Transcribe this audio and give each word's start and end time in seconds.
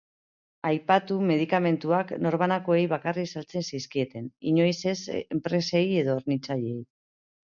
Aipatu 0.67 1.17
medikamentuak 1.31 2.13
norbanakoei 2.27 2.79
bakarrik 2.95 3.29
saltzen 3.37 3.67
zizkieten, 3.67 4.31
inoiz 4.53 4.77
ez 4.93 4.97
enpresei 5.19 5.85
edo 6.05 6.17
hornitzaileei. 6.21 6.83